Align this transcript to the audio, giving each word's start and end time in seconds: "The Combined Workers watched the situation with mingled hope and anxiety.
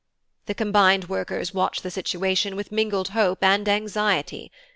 "The 0.47 0.55
Combined 0.55 1.09
Workers 1.09 1.53
watched 1.53 1.83
the 1.83 1.91
situation 1.91 2.55
with 2.55 2.71
mingled 2.71 3.09
hope 3.09 3.43
and 3.43 3.69
anxiety. 3.69 4.51